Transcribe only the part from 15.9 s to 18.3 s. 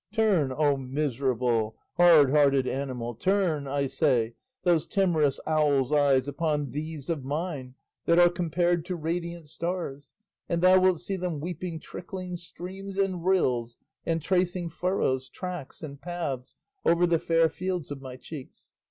paths over the fair fields of my